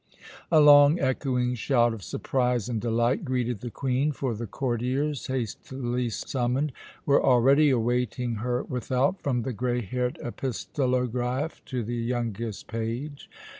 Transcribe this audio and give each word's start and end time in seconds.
A 0.51 0.59
long, 0.59 0.99
echoing 0.99 1.53
shout 1.53 1.93
of 1.93 2.01
surprise 2.01 2.67
and 2.67 2.81
delight 2.81 3.23
greeted 3.23 3.59
the 3.59 3.69
Queen, 3.69 4.11
for 4.11 4.33
the 4.33 4.47
courtiers, 4.47 5.27
hastily 5.27 6.09
summoned, 6.09 6.71
were 7.05 7.23
already 7.23 7.69
awaiting 7.69 8.37
her 8.37 8.63
without, 8.63 9.21
from 9.21 9.43
the 9.43 9.53
grey 9.53 9.81
haired 9.83 10.17
epistolograph 10.23 11.63
to 11.65 11.83
the 11.83 11.93
youngest 11.97 12.65
page. 12.65 13.29